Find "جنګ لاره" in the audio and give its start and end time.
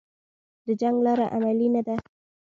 0.81-1.25